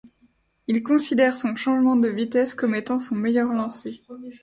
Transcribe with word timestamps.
Il 0.65 0.81
considère 0.81 1.37
son 1.37 1.55
changement 1.55 1.95
de 1.95 2.07
vitesse 2.09 2.55
comme 2.55 2.73
étant 2.73 2.99
son 2.99 3.13
meilleur 3.13 3.53
lancer. 3.53 4.01